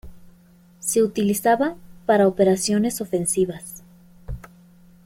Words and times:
Se 0.79 1.03
utilizaba 1.03 1.75
para 2.07 2.27
operaciones 2.27 3.01
ofensivas. 3.01 3.83